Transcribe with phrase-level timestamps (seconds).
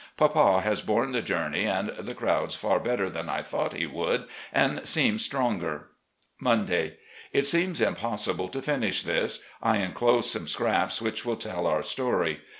[0.17, 4.25] Papa has home the journey and the crowds far better than I thought he would
[4.51, 5.89] and seems stronger.
[6.39, 6.97] {Monday.)
[7.31, 12.41] It seems impossible to finish this— I inclose some scraps which will tell our story.